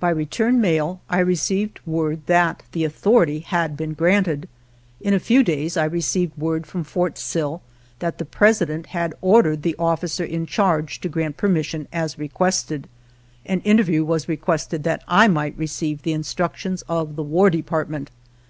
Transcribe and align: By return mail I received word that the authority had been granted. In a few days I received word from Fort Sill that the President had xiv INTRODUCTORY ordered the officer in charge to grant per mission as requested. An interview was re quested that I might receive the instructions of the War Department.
By 0.00 0.08
return 0.08 0.62
mail 0.62 1.02
I 1.10 1.18
received 1.18 1.80
word 1.84 2.20
that 2.24 2.62
the 2.72 2.84
authority 2.86 3.40
had 3.40 3.76
been 3.76 3.92
granted. 3.92 4.48
In 4.98 5.12
a 5.12 5.18
few 5.20 5.42
days 5.42 5.76
I 5.76 5.84
received 5.84 6.38
word 6.38 6.66
from 6.66 6.84
Fort 6.84 7.18
Sill 7.18 7.60
that 7.98 8.16
the 8.16 8.24
President 8.24 8.86
had 8.86 9.10
xiv 9.10 9.14
INTRODUCTORY 9.16 9.28
ordered 9.34 9.62
the 9.64 9.76
officer 9.78 10.24
in 10.24 10.46
charge 10.46 11.02
to 11.02 11.10
grant 11.10 11.36
per 11.36 11.48
mission 11.48 11.86
as 11.92 12.18
requested. 12.18 12.88
An 13.44 13.60
interview 13.60 14.06
was 14.06 14.26
re 14.26 14.38
quested 14.38 14.84
that 14.84 15.04
I 15.06 15.28
might 15.28 15.58
receive 15.58 16.00
the 16.00 16.14
instructions 16.14 16.80
of 16.88 17.16
the 17.16 17.22
War 17.22 17.50
Department. 17.50 18.10